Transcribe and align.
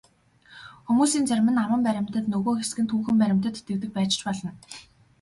Хүмүүсийн 0.87 1.25
зарим 1.27 1.47
нь 1.51 1.61
аман 1.63 1.81
баримтад, 1.87 2.25
нөгөө 2.29 2.53
хэсэг 2.57 2.79
нь 2.81 2.89
түүхэн 2.91 3.15
баримтад 3.21 3.57
итгэдэг 3.59 3.91
байж 3.95 4.11
ч 4.17 4.21
болно. 4.25 4.51